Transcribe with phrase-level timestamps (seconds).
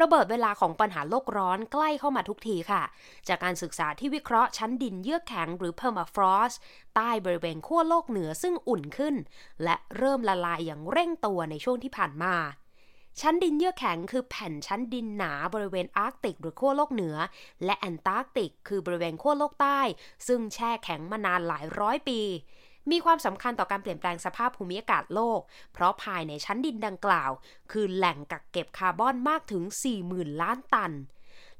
[0.00, 2.82] ระเบิดเวลาของปัญหาโลกร้อนใกล้เข้ามาทุกทีค่ะ
[3.28, 6.56] จากการศึกษาที่วิเคราะห์ชั้นดินเยือกแข็งหรือ permafrost
[6.94, 9.14] ใต้บริเวณขั้วโลกเหนือซึ่งอุ่นขึ้น
[9.64, 12.34] และเริ่มละลายอย่างเร่งตัวในช่วงที่ผ่านมา
[13.20, 17.16] ชั้นดินเยือกแข็งคือแผ่นชั้นดินหนาบริเวณอาร์กติกหรือขั้วโลกเหนือ
[17.64, 19.80] และแอนตาร์กติกคือบริเวณขั้วโลกใต้
[20.26, 22.20] ซึ่งแช่แข็งมานานหลายร้อยปี
[22.90, 25.40] มีความสำคัญต่อการเปลี่ยนแปลงสภาพภูมิอากาศโลก
[25.72, 27.30] เพราะภายในชั้นดินดังกล่าว
[27.72, 29.62] คือแหล่งกักเก็บคาร์บอนมากถึง
[30.02, 30.92] 40,000 ล้านตัน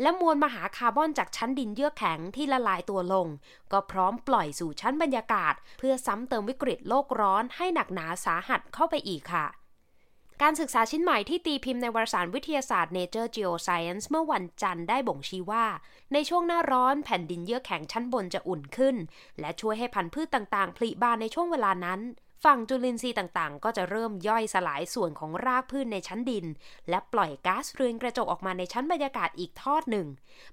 [0.00, 3.26] และมวลมหาคาร์บอนจากชั้นดินเยือกแข็งที่ละลายตัวลง
[3.72, 9.46] ก็พร้อมปล่อยสู่ชั้นบรรยากาศ เพื่อซ้ำเติมวิกฤตโลกร้อนให้หนักหนาสาหัสเข้าไปอีกค่ะ
[10.42, 15.64] การศึกษาชิ้นใหม่ที่ตีพิมพ์ในวารสารวิทยาศาสตร์ Nature Geoscience เมื่อวันจันทร์ได้บ่งชี้ว่า
[16.12, 18.96] ในช่วงหน้าร้อนแผ่นดินเยือกแข็งชั้นบนจะอุ่นขึ้น
[19.40, 22.00] และช่วยให้พันธุ์พืชต่างๆ ผลิบานในช่วงเวลานั้น
[22.44, 26.46] ฝั่งจุลินทรีย์ต่างๆ ก็จะเริ่มย่อยสลายส่วนของรากพืชในชั้นดิน
[26.88, 30.06] และปล่อยก๊าซเรือนกระจกออกมาในชั้นบรรยากาศอีกทอดหนึ่ง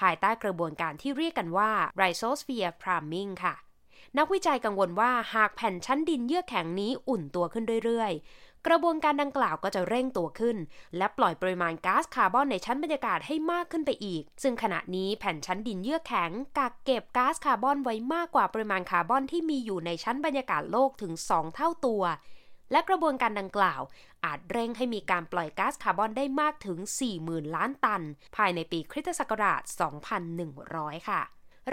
[0.00, 3.54] ภายใต้กระบวนการที่เรียกกันว่า rhizosphere priming ค่ะ
[4.18, 10.56] นักวิจัยกังวลว่าหากแผ่นชั้นดินเยือกแข็งนี้อุ่นตัวขึ้นเรื่อยๆ กระบวนการดังกล่าวก็จะเร่งตัวขึ้น
[10.96, 22.02] และปล่อยปริมาณก๊าซคาร์บอนในชั้นบรรยากาศให้มากขึ้นไปอีก ซึ่งขณะนี้แผ่นชั้นดินเยือกแข็งกักเก็บก๊าซคาร์บอนไว้มากกว่าปริมาณคาร์บอนที่มีอยู่ในชั้นบรรยากาศโลกถึง 2 เท่าตัว
[22.72, 23.80] และกระบวนการดังกล่าว
[24.24, 26.78] อาจเร่งให้มีการปล่อยก๊าซคาร์บอนได้มากถึง
[27.16, 28.02] 40,000 ล้านตัน
[28.36, 29.62] ภายในปีคริสตศักราช
[30.34, 31.22] 2100 ค่ะ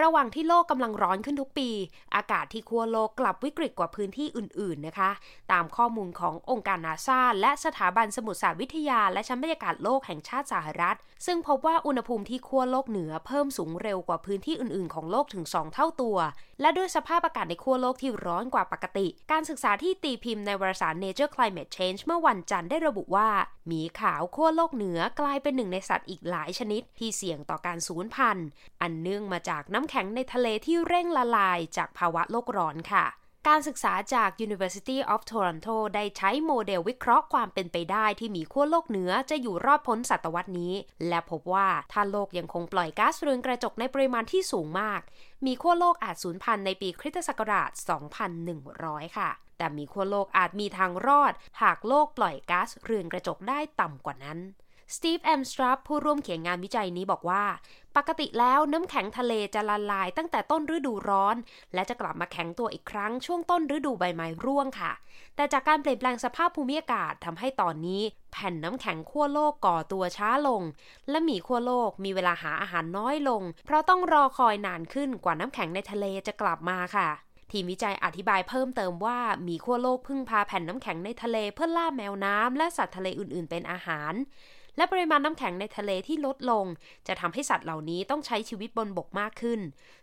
[0.01, 1.69] ระหว่างที่โลกกำลังร้อนขึ้นทุกปี
[2.15, 5.11] อากาศที่ขั้วโลกกลับวิกฤตกว่าพื้นที่อื่น ๆนะคะ
[5.51, 16.17] ตามข้อมูลขององค์การนาซาและสถาบันสมุทรศาสตร์วิทยา และชั้นบรรยากาศโลกแห่งชาติสหรัฐ ซึ่งพบว่าอุณหภูมิที่ขั้วโลกเหนือเพิ่มสูงเร็วกว่าพื้นที่อื่น ๆ ของโลกถึง 2 เท่าตัว
[16.61, 23.29] และด้วยสภาพอากาศในขั้วโลกที่ร้อนกว่าปกติ การศึกษาที่ตีพิมพ์ในวารสาร Nature Climate Change เมื่อวันจันทร์ได้ระบุว่า
[23.67, 28.47] หมีขาวขั้วโลกเหนือกลายเป็นหนึ่งในสัตว์อีกหลายชนิด ที่เสี่ยงต่อการสูญพันธุ์
[28.81, 33.05] อันเนื่องมาจากนน้ำแข็งในทะเลที่เร่งละลายจากภาวะโลกร้อนค่ะ
[33.47, 40.73] การศึกษาจาก University of Toronto ได้ใช้โมเดลวิเคราะห์ความเป็นไปได้ที่มีขั้วโลกเหนือจะอยู่รอดพ้นศตวรรษนี้
[41.07, 45.01] และพบว่าถ้าโลกยังคงปล่อยก๊าซเรือนกระจกในปริมาณที่สูงมาก
[45.45, 47.71] มีขั้วโลกอาจสูญพันธุ์ในปีคริสตศักราช
[48.43, 54.39] 2100 ค่ะแต่มีขั้วโลกอาจมีทางรอด หากโลกปล่อยก๊าซเรือนกระจกได้ต่ำกว่านั้น
[54.95, 57.43] สตีฟแอมสตรัปผู้ร่วมเขียนงานวิจัยนี้บอกว่า
[57.97, 61.35] ปกติแล้วน้ำแข็งทะเลจะละลายตั้งแต่ต้นฤดูร้อน
[61.73, 64.91] และจะกลับมาแข็งตัวอีกครั้งช่วงต้นฤดูใบไม้ร่วงค่ะ
[65.35, 70.61] แต่จากการเปลี่ยนแปลงสภาพภูมิอากาศทำให้ตอนนี้ แผ่นน้ำแข็งขั้วโลกก่อตัวช้าลง
[71.09, 77.09] และหมีขั้วโลกมีเวลาหาอาหารน้อยลง เพราะต้องรอคอยนานขึ้นกว่าน้ำแข็งในทะเลจะกลับมาค่ะ
[77.51, 84.13] ทีมวิจัยอธิบายเพิ่มเติมว่ามีขั้วโลกพึ่งพาแผ่นน้ำแข็งในทะเลเพื่อล่าแมวน้ำและสัตว์ทะเลอื่น ๆ เป็นอาหาร
[84.77, 86.65] และปริมาณน้ำแข็งในทะเลที่ลดลง
[87.07, 89.59] จะทำให้สัตว์เหล่านี้ต้องใช้ชีวิตบนบกมากขึ้น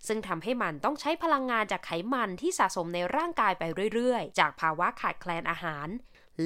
[0.06, 3.62] ซึ่งทำให้มันต้องใช้พลังงานจากไขมันที่สะสมในร่างกายไป
[3.94, 5.88] เรื่อยๆ จากภาวะขาดแคลนอาหาร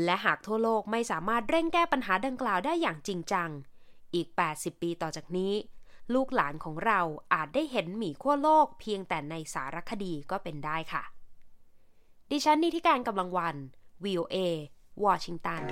[0.05, 3.51] และหากทั่วโลกไม่สามารถเร่งแก้ปัญหาดังกล่าวได้อย่างจริงจัง
[4.15, 5.55] อีก 80 ปีต่อจากนี้
[6.15, 7.01] ลูกหลานของเรา
[7.35, 11.03] อาจได้เห็นหมีขั้วโลกเพียงแต่ในสารคดีก็เป็นได้ค่ะ
[12.31, 13.57] ดิฉันนิติการกำลังวัน
[14.05, 14.37] VOA
[15.05, 15.63] วอชิงตัน